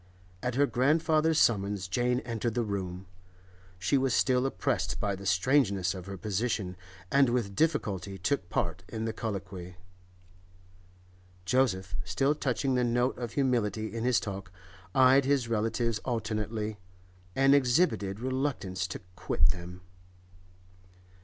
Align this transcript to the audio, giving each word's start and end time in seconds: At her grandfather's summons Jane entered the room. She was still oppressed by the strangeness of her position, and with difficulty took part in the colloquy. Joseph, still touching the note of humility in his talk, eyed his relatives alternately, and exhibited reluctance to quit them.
At 0.41 0.55
her 0.55 0.65
grandfather's 0.65 1.37
summons 1.37 1.87
Jane 1.87 2.21
entered 2.21 2.55
the 2.55 2.63
room. 2.63 3.05
She 3.77 3.99
was 3.99 4.15
still 4.15 4.47
oppressed 4.47 4.99
by 4.99 5.15
the 5.15 5.27
strangeness 5.27 5.93
of 5.93 6.07
her 6.07 6.17
position, 6.17 6.75
and 7.11 7.29
with 7.29 7.55
difficulty 7.55 8.17
took 8.17 8.49
part 8.49 8.83
in 8.87 9.05
the 9.05 9.13
colloquy. 9.13 9.75
Joseph, 11.45 11.93
still 12.03 12.33
touching 12.33 12.73
the 12.73 12.83
note 12.83 13.15
of 13.19 13.33
humility 13.33 13.93
in 13.95 14.03
his 14.03 14.19
talk, 14.19 14.51
eyed 14.95 15.25
his 15.25 15.47
relatives 15.47 15.99
alternately, 15.99 16.79
and 17.35 17.53
exhibited 17.53 18.19
reluctance 18.19 18.87
to 18.87 19.01
quit 19.15 19.49
them. 19.49 19.81